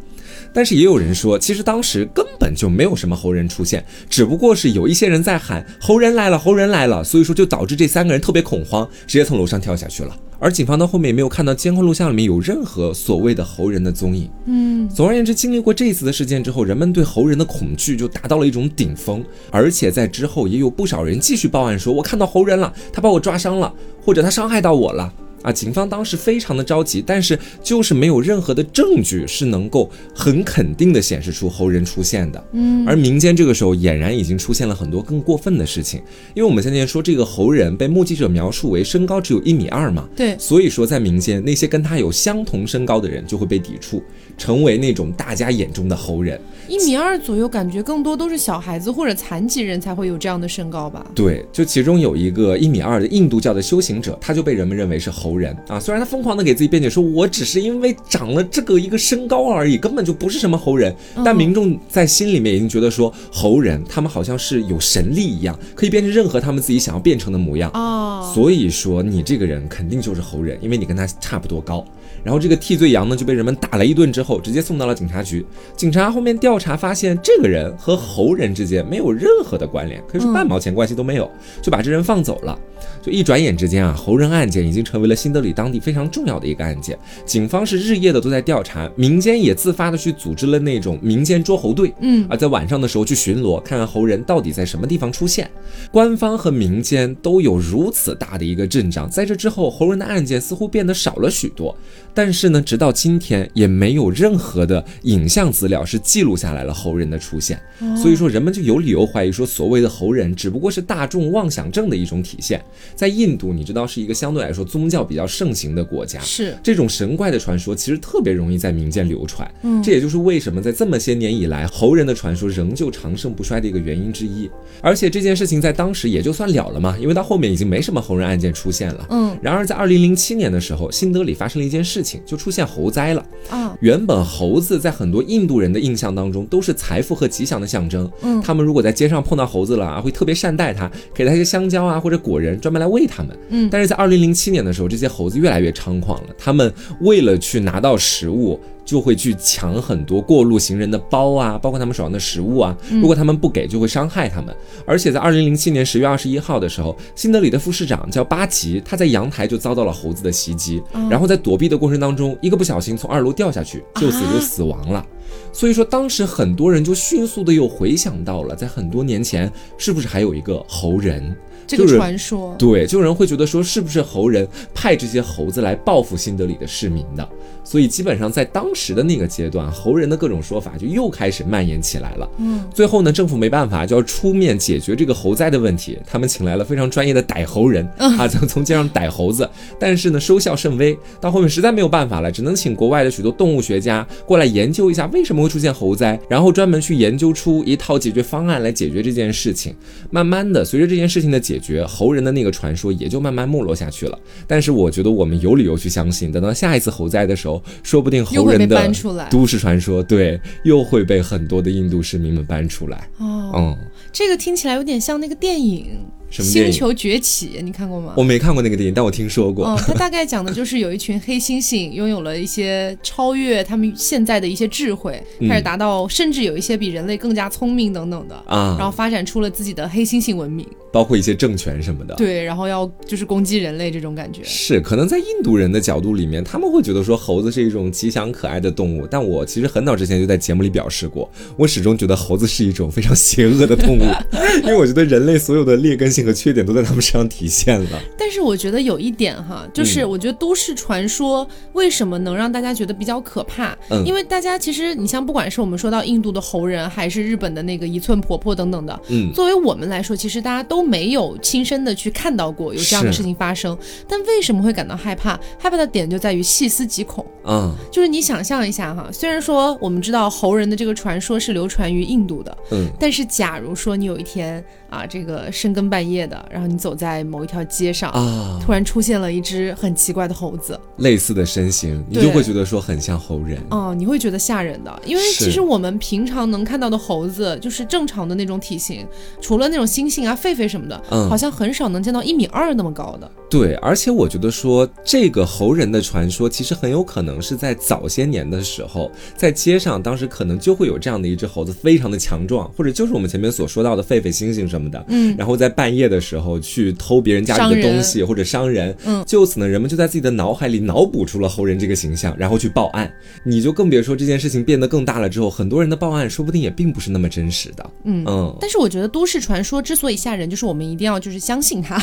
[0.52, 10.16] 但是也有人说，其实当时根本就没有什么猴人出现，只不过是有一些人在喊猴人来了，猴人来了，所以说就导致这三个人特别恐慌，直接从楼上跳下去了。
[10.38, 14.30] 而警方到后面也没有看到监控录像里面有任何所谓的猴人的踪影。
[14.44, 23.72] 嗯，总而言之，经历过这一次的事件之后，人们对猴人的恐惧就达到了一种顶峰，而且在之后也有不少人继续报案说，我看到猴人了，他把我抓伤了，
[24.04, 25.12] 或者他伤害到我了。
[25.42, 32.44] 啊，警方当时非常的着急，但是就是没有任何的证据是能够很肯定的显示出猴人出现的。
[32.52, 36.00] 嗯，而民间这个时候俨然已经出现了很多更过分的事情，
[36.34, 44.02] 因为我们先前说这个猴人被目击者描述为身高只有一米二嘛，对，所以说在民间那些跟他有相同身高的人就会被抵触，
[44.36, 46.40] 成为那种大家眼中的猴人。
[46.68, 51.06] 一米二左右，感觉更多都是小孩子或者残疾人才会有这样的身高吧？
[51.14, 55.36] 对，就其中有一个一米二的印度教的修行者，他就被人们认为是猴。
[55.36, 60.94] 人啊，虽然他疯狂的给自己辩解说，我只是因为长了这个一个身高而已，根本就不是什么猴人。
[61.22, 68.32] 但民众在心里面已经觉得说，猴人他们好像是有神力一样，可以变成任何他们自己想要变成的模样哦。
[68.34, 71.86] 所以说你这个人肯定就是猴人，因为你跟他差不多高。
[72.26, 75.46] 然后这个替罪羊呢就被人们打了一顿之后，直接送到了警察局。
[75.76, 81.30] 警察后面调查发现，这个人和猴人之间没有任何的关联，可以说半毛钱关系都没有，
[81.62, 82.58] 就把这人放走了。
[83.00, 86.98] 就一转眼之间啊，猴人案件已经成为了新德里当地非常重要的一个案件。
[87.24, 95.48] 警方是日夜的都在调查，民间也自发的去组织了那种民间捉猴队，嗯，啊，在晚上的时候去巡逻，看看猴人到底在什么地方出现。
[95.92, 101.76] 官方和民间都有如此大的一个阵仗，在这之后，猴人的案件似乎变得少了许多。
[102.16, 107.60] 但是呢，直到今天也没有任何的影像资料是记录下来了猴人的出现，
[107.94, 112.58] 所以说人们就有理由怀疑说，所谓的猴人只不过是大众妄想症的一种体现。
[112.94, 124.50] 在印度，你知道是一个相对来说宗教比较盛行的国家，是这种神怪的传说其实特别容易在民间流传，嗯，这也就是为什么在这么些年以来，猴人的传说仍旧长盛不衰的一个原因之一。
[124.80, 129.36] 而且这件事情在当时也就算了了嘛，因为到后面已经没什么猴人案件出现了，嗯。
[129.42, 132.05] 然而在二零零七年的时候，新德里发生了一件事。
[132.24, 133.76] 就出现猴灾了啊！
[133.80, 138.10] 原本猴子在很多印度人的印象当中都是财富和吉祥的象征。
[138.22, 143.36] 嗯，他们如果在街上碰到猴子了啊，会特别善待它，给它一些香蕉啊或者果仁，专门来喂它们。
[143.48, 146.28] 嗯，但是在二零零七年的时候，这些猴子越来越猖狂了。
[146.38, 148.60] 他们为了去拿到食物。
[148.86, 152.74] 就会去抢很多过路行人的包啊，包括他们手上的食物啊。
[152.88, 154.56] 如果他们不给，就会伤害他们。
[154.86, 165.04] 而且在二零零七年十月二十一号的时候，新德里的副市长叫巴吉，他在阳台就遭到了猴子的袭击，然后在躲避的过程当中，一个不小心从二楼掉下去，就此就死亡了。
[165.52, 171.34] 所以说，当时很多人就迅速的又回想到了，在很多年前，是不是还有一个猴人？
[171.66, 177.28] 这个传说，对，就有人会觉得说，是不是猴人派这些猴子来报复新德里的市民的？
[177.64, 182.30] 所以基本上在当时的那个阶段，猴人的各种说法就又开始蔓延起来了。
[182.38, 185.98] 嗯，最后呢，政府没办法，就要出面解决这个猴灾的问题。
[186.06, 190.96] 他们请来了非常专业的逮猴人啊，从 从街上逮猴子，但是呢，收效甚微。
[191.20, 199.74] 到后面实在没有办法了，只能请国外的许多动物学家过来研究一下为什么会出现猴灾，然后专门去研究出一套解决方案来解决这件事情。
[200.10, 204.18] 慢慢的，随着这件事情的解决，猴人的那个传说也就慢慢没落下去了。
[204.46, 207.62] 但是我觉得我们有理由去相信，等到下一次猴灾的时候。
[207.82, 208.92] 说不定猴人的
[209.30, 213.08] 都市传说，对，又会被很多的印度市民们搬出来。
[213.18, 213.76] 哦，嗯，
[214.12, 215.86] 这个听起来有点像那个电影。
[216.30, 218.14] 星球崛起，你看过吗？
[218.16, 219.66] 我没看过那个电影，但我听说过。
[219.66, 232.14] 嗯，它大概讲的就是有一群黑猩猩拥有了一些超越他们现在的一些智慧，开始达到甚至有一些比人类更加聪明等等的啊，然后发展出了自己的黑猩猩文明，包括一些政权什么的。
[232.16, 234.42] 对，然后要就是攻击人类这种感觉。
[234.44, 244.02] 是，可能在印度人的角度里面，他们会觉得说猴子是一种吉祥可爱的动物，但我其实很早之前就在节目里表示过，我始终觉得猴子是一种非常邪恶的动物，
[244.64, 247.16] 因为我觉得人类所有的劣根性和缺点都在他们身。
[247.16, 253.74] 上体现了， 但是我觉得有一点哈，就是我觉得都市传说为什么能让大家觉得比较可怕？
[253.88, 263.74] 嗯，因为大家其实你像不管是我们说到印度的猴人，还是日本的那个一寸婆婆等等的，嗯，作为我们来说，其实大家都没有亲身的去看到过有这样的事情发生。
[264.06, 265.40] 但为什么会感到害怕？
[265.58, 267.24] 害怕的点就在于细思极恐。
[267.46, 274.62] 嗯，就是你想象一下哈，虽然说我们知道猴人的这个传说是流传于印度的，嗯，但是假如说你有一天。
[274.96, 289.06] 啊，这个深更半夜的，然后你走在某一条街上啊，突然出现了一只很奇怪的猴子，类似的身形，你就会觉得说很像猴人哦，你会觉得吓人的，因为其实我们平常能看到的猴子就是正常的那种体型，
[289.40, 293.30] 除了那种猩猩啊、狒狒什么的，嗯，好像很少能见到一米二那么高的。
[293.50, 313.10] 对，而且我觉得说这个猴人的传说，其实很有可能是在早些年的时候，在街上，当时可能就会有这样的一只猴子，非常的强壮，或者就是我们前面所说到的狒狒、猩猩什么的，嗯，然后在半夜的时候去偷别人家里的东西或者伤人，嗯，就此呢，人们就在自己的脑海里脑补出了猴人这个形象，然后去报案。
[313.44, 318.56] 你就更别说这件事情变得更大了之后，很多人的报案说不定也并不是那么真实的，嗯嗯。
[318.60, 321.98] 但是我觉得都市传说之所以吓人，就是我们一定要就是相信它，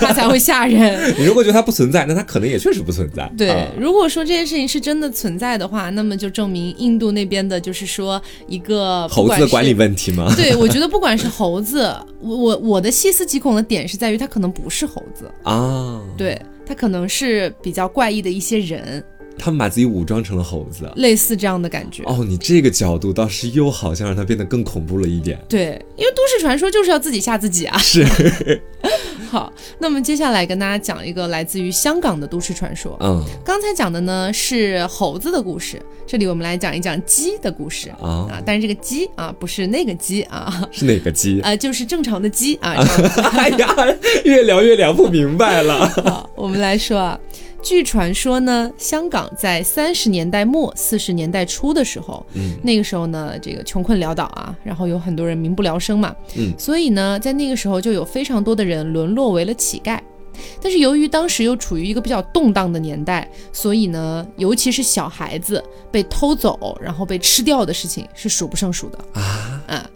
[0.00, 1.14] 它才会吓人。
[1.18, 3.30] 你如果觉得它不存在，那它可能也确实不存在。
[3.36, 10.32] 对，如果说这件事情是真的存在的话，那么就证明印度那边的就是说一个猴子的管理问题吗？
[10.36, 19.04] 对，我觉得不管是猴子，我我我的细思极恐的点是在于它可能不是猴子啊，对，它可能是比较怪异的一些人。
[19.38, 22.02] 他们把自己武装成了猴子，类似这样的感觉。
[22.04, 25.38] 哦，你这个角度倒是又好像让它变得更恐怖了一点。
[25.48, 27.76] 对，因为都市传说就是要自己吓自己啊。
[27.78, 28.04] 是。
[29.30, 32.96] 好，那么接下来跟大家讲一个来自于香港的都市传说。
[33.00, 38.30] 嗯，刚才讲的呢是猴子的故事，这里我们来讲一讲鸡的故事啊。
[38.30, 41.54] 啊，但是这个鸡啊不是那个鸡啊，是哪个鸡啊？
[41.56, 42.76] 就是正常的鸡啊。
[43.34, 43.74] 哎呀，
[44.24, 45.88] 越聊越聊不明白了。
[46.04, 47.18] 好，我们来说啊。
[47.64, 59.98] 据传说呢，香港在三十年代末四十年代初的时候，嗯，那个时候呢，这个穷困潦倒啊，然后有很多人民不聊生嘛，嗯，所以呢，在那个时候就有非常多的人沦落为了乞丐。
[60.60, 69.90] 但是由于当时又处于一个比较动荡的年代，所以呢，尤其是小孩子被偷走然后被吃掉的事情是数不胜数的啊啊。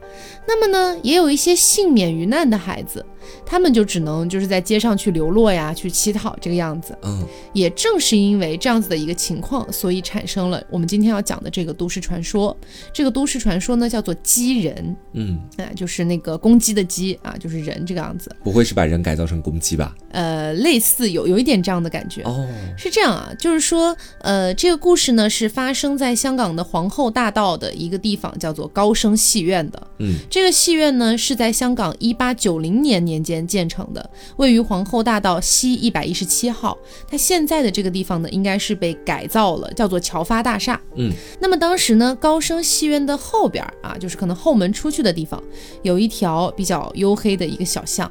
[0.47, 3.05] 那么呢，也有一些幸免于难的孩子。
[3.45, 6.97] 他们就只能就是在街上去流落呀，去乞讨这个样子。
[7.03, 12.57] 嗯，也正是因为这样子的一个情况，所以产生了我们今天要讲的这个都市传说。
[12.93, 14.97] 这个都市传说呢，叫做鸡人。
[15.13, 18.35] 嗯，啊，就是那个公鸡的鸡啊，就是人这个样子。
[18.43, 19.95] 不会是把人改造成公鸡吧？
[20.13, 22.23] 呃，类似有有一点这样的感觉。
[22.23, 29.87] 哦，是这样啊，就是说，呃，这个故事呢是发生在香港的皇后大道的一个地方，叫做高升戏院的。
[29.99, 33.18] 嗯，这个戏院呢是在香港一八九零年年。
[33.23, 36.77] 间建成的，位于皇后大道西一百一十七号。
[37.09, 40.81] 它现在的这个地方呢，应该是被改造了，叫做侨发大厦。
[40.97, 45.43] 嗯，那么当时呢，高升戏院的后边啊，就是可能后门出去的地方，
[45.83, 48.11] 有一条比较黝黑的一个小巷。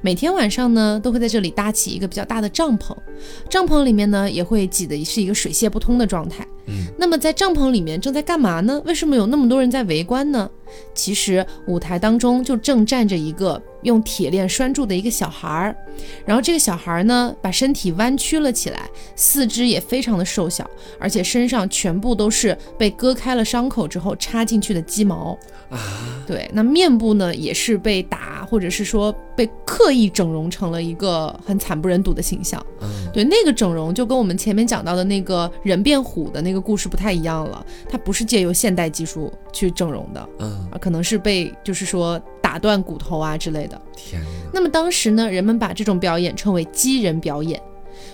[0.00, 2.94] 每天晚上呢，都会在这里搭起一个比较大的帐篷，
[3.48, 6.46] 帐篷里面呢，也会挤的是一个水泄不通的状态。
[6.66, 8.80] 嗯，那么在帐篷里面正在干嘛呢？
[8.86, 10.48] 为什么有那么多人在围观呢？
[10.94, 15.76] 其实舞台当中就正站着一个用铁链拴住的一个小孩儿，
[16.26, 20.68] 然后这个小孩儿呢，把身体弯曲了起来，四肢也非常的瘦小，
[20.98, 25.38] 而且身上全部都是被割开了伤口之后插进去的鸡毛
[25.70, 25.78] 啊。
[26.26, 32.64] 对，那面部呢，也是被打或者是说被刻意整容成了一个很惨不忍睹的形象。
[32.80, 40.28] 嗯，对，那个整容就跟我们前面讲到的那个人变虎的那个故事不太一样了，它不是借由现代技术去整容的。
[40.38, 40.66] 嗯。
[40.72, 42.20] 啊，可能是被就是说
[42.54, 43.80] 打断骨头啊之类的。
[43.96, 47.60] 天那么当时呢，人们把这种表演称为“鸡人表演”。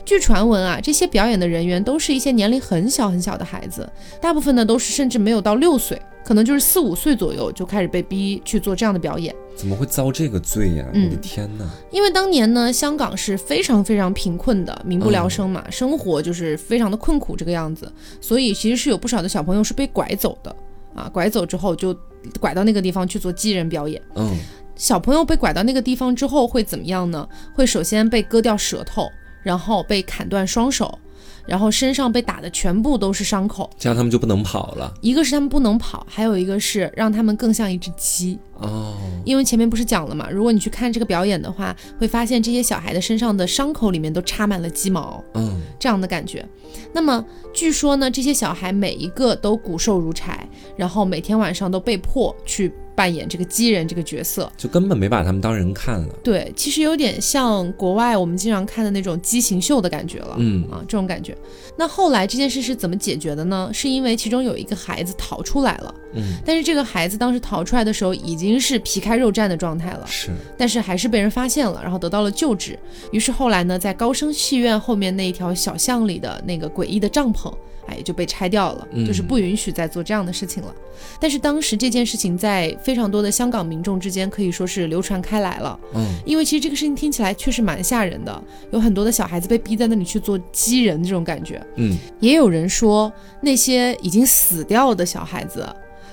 [0.03, 3.87] 据传闻啊，这些表演的人员都是一些年龄很小很小的孩子，
[4.19, 9.35] 大部分呢都是甚至没有到六岁，可能就是四五岁左右就开始被逼去做这样的表演。
[9.55, 10.87] 怎么会遭这个罪呀？
[10.89, 11.69] 我的天哪！
[11.91, 20.57] 因为当年呢，香港是非常非常贫困的，民不聊生嘛，生活就是非常的困苦这个样子，所以其实是有不少的小朋友是被拐走的。
[20.93, 21.97] 啊，拐走之后就
[22.41, 24.01] 拐到那个地方去做机人表演。
[24.15, 24.37] 嗯，
[24.77, 27.29] 小朋友被拐到那个地方之后会怎么样呢？
[27.55, 29.11] 会首先被割掉舌头，
[29.43, 30.99] 然后被砍断双手。
[31.47, 34.93] 然后身上被打的全部都是伤口，这样他们就不能跑了。
[35.01, 38.95] 一个是他们不能跑，还有一个是让他们更像一只鸡哦。
[39.25, 46.47] 因为前面不是讲了嘛，如果你去看这个表演的话，会发现这些小孩的身上的伤口里面都插满了鸡毛，嗯，这样的感觉。
[46.93, 52.73] 那么据说呢，这些小孩每一个都骨瘦如柴，然后每天晚上都被迫去。
[53.01, 56.15] 扮演这个鸡人这个角色，就根本没把他们当人看了。
[56.23, 60.37] 对，其实有点像国外我们经常看的那种畸形秀的感觉了。
[60.37, 61.35] 嗯啊，这种感觉。
[61.79, 63.71] 那后来这件事是怎么解决的呢？
[63.73, 65.95] 是因为其中有一个孩子逃出来了。
[66.13, 70.07] 嗯，但是这个孩子当时逃出来的时候已经是皮开肉绽的状态了。
[70.07, 72.79] 是，但是还是被人发现了，然后得到了救治。
[73.13, 77.51] 于是后来呢，在高升戏院后面那一条小巷里的那个诡异的帐篷。
[77.97, 80.75] 也就被拆掉了，就是不允许再做这样的事情了。
[81.19, 85.79] 但是当时这件事情在非常多的香港民众之间可以说是流传开来了。
[85.95, 91.61] 嗯，因为其实这个事情听起来确实蛮吓人的，有很多的小孩子被逼在那里去做鸡人这种感觉。
[91.77, 95.67] 嗯，也有人说那些已经死掉的小孩子，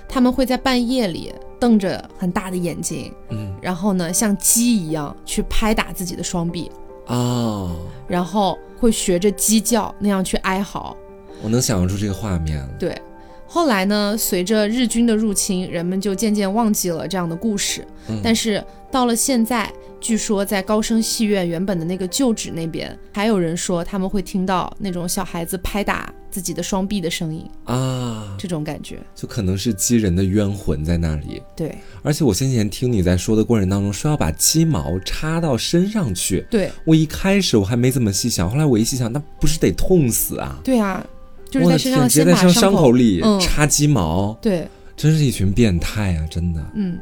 [0.07, 6.71] 他们会在半夜里瞪着很大的眼睛，嗯，然后呢像鸡一样去拍打自己的双臂
[7.07, 7.75] 啊，
[8.07, 10.95] 然后会学着鸡叫那样去哀嚎。
[11.41, 12.67] 我能想象出这个画面。
[12.79, 12.99] 对，
[13.47, 17.85] 后来呢，随着日军的入侵，人们就渐渐忘记了这样的故事。
[18.23, 31.41] 但是到了现在，据说在高升戏院原本的那个旧址那边，还有人说他们会听到那种小孩子拍打自己的双臂的声音啊，这种感觉就可能是鸡人的冤魂在那里。
[31.53, 36.45] 对，而且我先前听你在说的过程当中，说要把鸡毛插到身上去。
[36.49, 40.57] 对，我一开始我还没怎么细想，后来我一细想，那不是得痛死啊？
[40.63, 41.05] 对啊。
[41.49, 46.27] 就是在身上先把伤口里插鸡毛，对，真是一群变态啊！
[46.29, 46.97] 真的，嗯，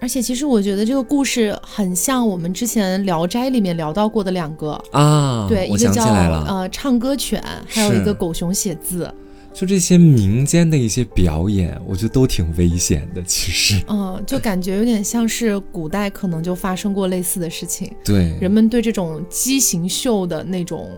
[0.00, 9.12] 而且其实我觉得这个故事很像我们之前《聊斋》里面聊到过的两个啊，对，一个叫呃唱歌犬，还有一个狗熊写字。
[9.52, 13.20] 就这些民间的一些表演，我觉得都挺危险的。
[13.24, 17.92] 其实，嗯，就感觉有点像是古代可能就发生过类似的事情。
[18.04, 20.88] 对，人们对这种畸形秀的那种。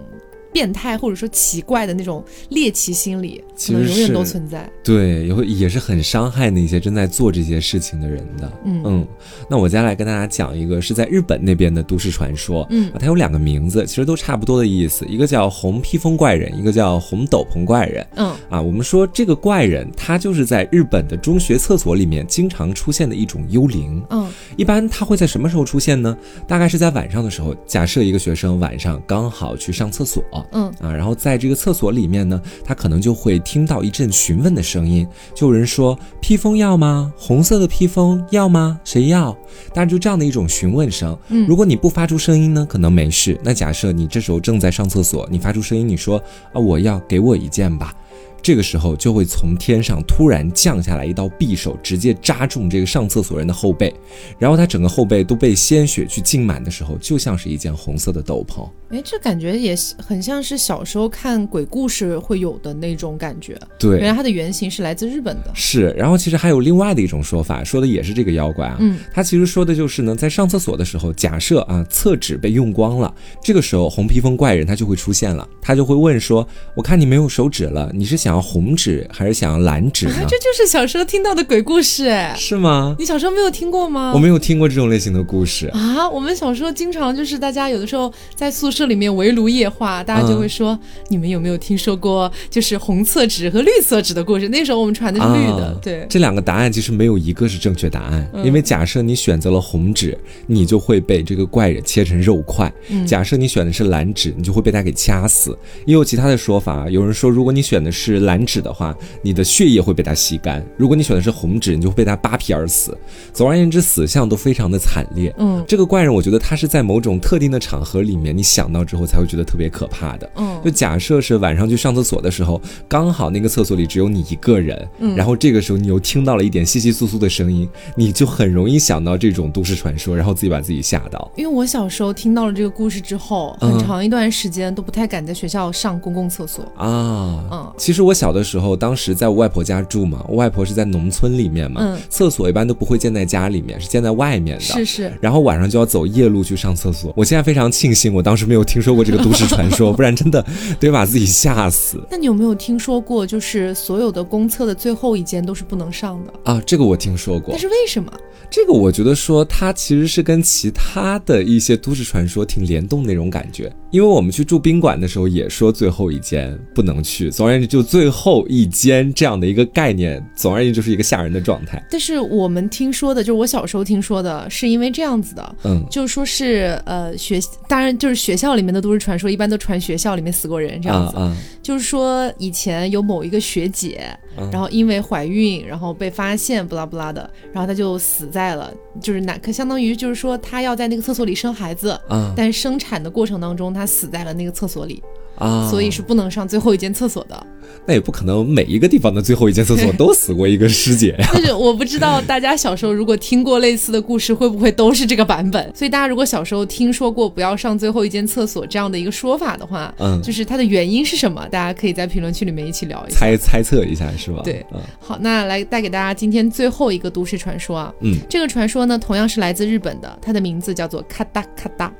[0.53, 4.71] 变态或者说奇怪的那种猎奇心理，可能永远都存在。
[4.85, 8.53] 对，也会也是很伤害那些正在做这些事情的人的。
[8.65, 9.07] 嗯嗯，
[9.49, 12.67] 那我接下来跟大家讲一个是在日本那边的都市传说。
[12.71, 18.07] 嗯，它有两个名字，其实都差不多的意思，一个叫红披风怪人，一个叫红斗篷怪人。
[18.17, 24.03] 嗯啊，我们说这个怪人，他就是在日本的中学厕所里面经常出现的一种幽灵。
[24.11, 26.17] 嗯，一般他会在什么时候出现呢？
[26.47, 27.55] 大概是在晚上的时候。
[27.67, 30.23] 假设一个学生晚上刚好去上厕所。
[30.53, 37.13] 嗯啊，然后在这个厕所里面呢，他可能就会听到一阵询问的声音，就有人说：“披风要吗？
[37.17, 38.81] 红色的披风要吗？
[38.85, 39.37] 谁要？”
[39.73, 41.17] 当然就这样的一种询问声。
[41.29, 43.39] 嗯，如果你不发出声音呢，可能没事。
[43.43, 46.19] 那假设你这时候正在上厕所，你发出声音，你说
[46.53, 47.95] ：“啊，我要给我一件吧。”
[48.43, 53.95] 这个时候就会从天上突然降下来一道匕首，直接扎中这个上厕所人的后背，
[54.39, 58.69] 然后他整个后背都被鲜血去浸满的时候，就像是一件红色的斗篷。
[58.91, 63.59] 哎，这感觉也很像是小时候看鬼故事会有的那种感觉。
[63.79, 65.51] 对，原来它的原型是来自日本的。
[65.55, 68.77] 是，然后其实还有另外的一种说法，说的也是这个妖怪啊。
[68.81, 82.95] 嗯，他其实说的就是呢，在上厕所的时候，假设啊厕纸被用光了，这个时候红披风怪人他就会出现了，他就会问说：“我看你没有手纸了，你是想要红纸还是想要蓝纸呢？”这就是小时候听到的鬼故事，哎，是吗？
[82.99, 84.13] 你小时候没有听过吗？
[84.15, 86.09] 我没有听过这种类型的故事啊。
[86.09, 88.83] 我们小时候经常就是大家有的时候在宿舍。
[88.83, 90.77] 里面围炉夜话，大家就会说：
[91.09, 94.49] 你们有没有听说过就是红厕纸和绿色纸的故事？
[94.49, 95.79] 那时候我们传的是绿的。
[95.81, 100.19] 对，这两个答案其实没有一个是正确答案，因为假设你选择了红纸，
[100.49, 102.69] 你就会被这个怪人切成肉块；
[103.07, 105.57] 假设你选的是蓝纸，你就会被他给掐死。
[105.87, 112.97] 也有其他的说法，有人说，如果你选的是蓝纸的话，你的血液会被它吸干；如果你选的是红纸，你就会被它扒皮而死。
[113.33, 115.33] 总而言之，死相都非常的惨烈。
[115.39, 118.73] 嗯，这个怪人，我觉得他是在某种特定的场合里面，你想。
[118.73, 122.59] 到之后才会觉得特别可怕的，嗯，就假设是晚上去上厕所的时候，
[122.89, 131.31] 刚好那个厕所里只有你一个人，嗯，然后这个时候你又听到了一点窸窸窣窣的声音，你就很容易想到这种都市传说，然后自己把自己吓到。
[131.37, 144.61] 因为我小时候听到了这个故事之后，很长一段时间都不太敢在学校上公共厕所啊，嗯，其实我我小的时候，当时在我外婆家住嘛，我外婆是在农村里面嘛，厕所一般都不会建在家里面，是建在外面的。
[144.63, 145.13] 是是。
[145.19, 147.11] 然后晚上就要走夜路去上厕所。
[147.17, 150.45] 我现在非常庆幸，我当时没有听说过这个都市传说， 不然真的
[150.79, 152.07] 得把自己吓死。
[152.11, 156.63] 那你有没有听说过，就是所有的公厕的最后一间都是不能上的啊？
[156.67, 157.53] 这个我听说过。
[157.53, 158.13] 但是为什么？
[158.51, 171.83] 这个我觉得说它其实是跟其他的一些都市传说挺联动那种感觉，因为我们去住宾馆的时候也说最后一间不能去，总而言之就最后一间这样的一个概念，总而言之就是一个吓人的状态。
[171.91, 184.09] 但是我们听说的，就是我小时候听说的，是因为这样子的，嗯，就是说是呃学，当然就是学校里面的都市传说，一般都传学校里面死过人这样子，嗯就是说以前有某一个学姐，
[184.51, 188.53] 然后因为怀孕，然后被发现不拉不拉的，然后她就死在。
[188.53, 195.03] 了，就是男，可相当于就是说，她要在那个厕所里生孩子，嗯，但生产的过程当中，她死在了那个厕所里。
[195.37, 197.47] 啊，所以是不能上最后一间厕所的。
[197.87, 201.27] 那也不可能每一个地方的最后一间厕所都死过一个师姐呀。
[201.33, 205.65] 但是我不知道大家小时候如果听过类似的故事，会不会都是这个版本？
[205.75, 211.49] 所以大家如果小时候听说过不要上最后一间厕所这样的一个说法的话，嗯，就是它的原因是什么？
[211.49, 214.43] 大家可以在评论区里面一起聊一下，猜猜测一下是吧？
[214.45, 221.91] 对，嗯好，那来带给大家今天最后一个都市传说啊，嗯，这个传说呢同样是来自日本的，它的名字叫做咔哒咔哒。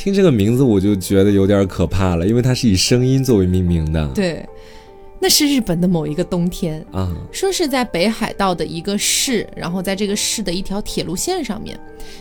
[0.00, 4.06] 听这个名字我就觉得有点可怕了，因为它是以声音作为命名的。
[4.14, 4.48] 对，
[5.20, 11.76] 那是日本的某一个冬天啊，说是在北海道的一个市，然后在这个市的一条铁路线上面，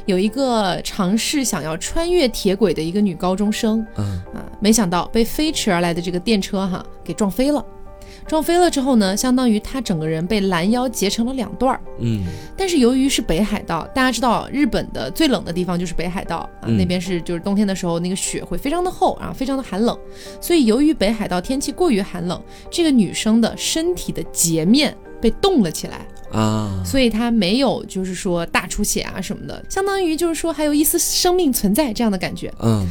[0.07, 4.23] 有一个尝试想要穿越铁轨的一个女高中生，啊，
[4.59, 7.63] 没想到被飞驰而来的这个电车哈给撞飞了。
[8.27, 11.81] 撞飞了之后呢，相当于他整个人被拦腰截成了两段儿。
[11.99, 12.25] 嗯，
[12.57, 19.97] 但是由于是北海道，大家知道日本的最冷的地方就是北海道啊，那边是就是冬天的时候那个雪会非常的厚，然后非常的寒冷。
[20.41, 32.53] 所以由于北海道天气过于寒冷，这个女生的身体的截面被冻了起来啊，所以她没有就是说大出血啊什么的，相当于就是说还有一丝生命存在这样的感觉。
[32.59, 32.85] 嗯。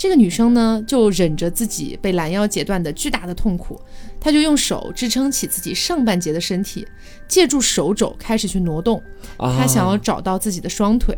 [0.00, 3.78] 这个女生呢，就忍着自己被拦腰截断的巨大的痛苦，
[4.18, 6.88] 她就用手支撑起自己上半截的身体，
[7.28, 9.02] 借助手肘开始去挪动，
[9.36, 11.14] 她想要找到自己的双腿。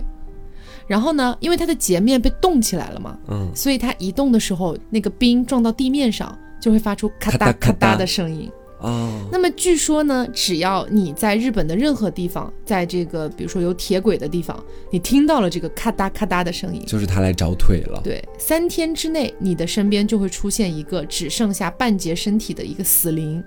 [0.88, 8.50] 然后呢，因为她的截面被冻起来了嘛，嗯，所以她移动的时候，那个冰撞到地面上就会发出咔嗒咔嗒的声音。
[8.82, 14.60] 哦，那么据说呢，只要你在日本的任何地方，在这个比如说有铁轨的地方，
[14.90, 18.00] 你听到了这个咔嗒咔嗒的声音，就是他来找腿了。
[18.02, 23.42] 对，三天之内，你的身边就会出现一个只剩下半截身体的一个死灵。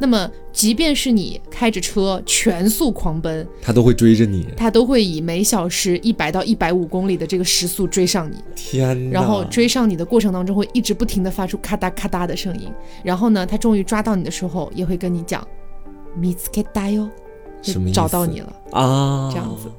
[0.00, 8.36] 那么，即便是你开着车全速狂奔，他都会追着你，他都会以每小时一百到一百五公里的这个时速追上你。
[8.56, 12.68] 天，然后追上你的过程当中，会一直不停的发出咔嗒咔嗒的声音。
[13.04, 14.70] 然后呢，他终于抓到你的时候。
[14.74, 15.46] 也会跟你讲
[16.18, 17.08] ，miss k d a 哟，
[17.62, 19.30] 什么找到你了啊？
[19.32, 19.70] 这样子。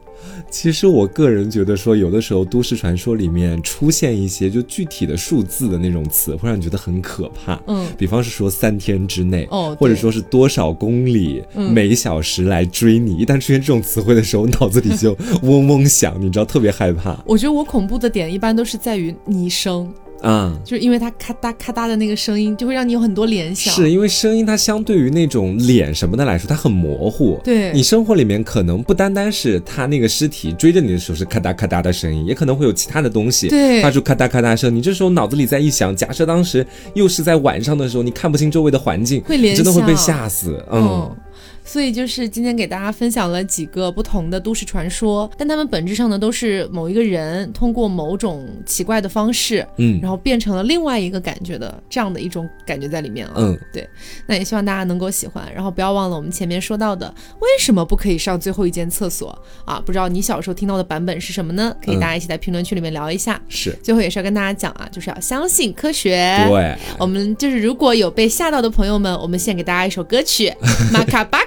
[0.49, 7.59] 其实我个人觉得说，有的时候都市传说里面出现一些就具体的数字的那种词，会让你觉得很可怕。
[7.67, 13.17] 嗯，比方是说三天之内，哦，或者说是多少公里每小时来追你。
[13.17, 17.21] 一旦出现这种词汇的时候，脑子里就嗡嗡响，你知道，特别害怕。
[17.25, 19.91] 我觉得我恐怖的点一般都是在于昵声。
[20.23, 23.73] 嗯，就是因为它咔嗒咔嗒的那个声音，就会让你有很多联想。
[23.73, 27.39] 是因为声音它相对于那种脸什么的来说，它很模糊。
[27.43, 33.49] 对，你生活里面可能不单单是它那个尸体追着你的时候是咔嗒咔嗒的声音，也可能会有其他的东西
[33.81, 34.73] 发出咔嗒咔嗒声。
[34.73, 40.63] 你这时候脑子里再一想，假设当时又是在晚上的时候，你看不清周围的环境，会联想，真的会被吓死。
[40.71, 41.15] 嗯。
[41.63, 53.33] 所以就是今天给大家分享了几个不同的都市传说，但他们本质上呢都是某一个人通过某种奇怪的方式，嗯，然后变成了另外一个感觉的这样的一种感觉在里面了。
[53.37, 53.87] 嗯，对。
[54.27, 57.07] 那也希望大家能够喜欢，然后不要忘了我们前面说到的
[57.39, 59.81] 为什么不可以上最后一间厕所啊？
[59.85, 61.75] 不知道你小时候听到的版本是什么呢？
[61.83, 63.41] 可以大家一起在评论区里面聊一下。
[63.47, 63.71] 是。
[63.81, 66.45] 最后也是要跟大家讲啊，就是要相信科学。
[66.49, 66.75] 对。
[66.99, 70.49] 我们就是如果有被吓到的朋友们，我们献给大家一首歌曲
[70.91, 71.39] 《马卡巴》。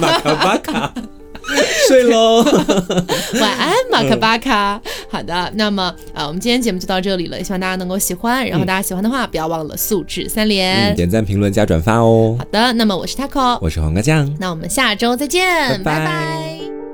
[0.00, 0.92] 马卡巴卡，
[1.88, 2.42] 睡喽，
[3.40, 4.80] 晚安，马卡巴卡。
[5.10, 8.46] 好的，那么啊，我们今天节目就到这里了，希望大家能够喜欢。
[8.46, 12.36] 然后大家喜欢的话，不要忘了素质三连，点赞、评论、加转发哦。
[12.38, 16.87] 好的，那么我是 taco，我是黄瓜酱，那我们下周再见，拜拜。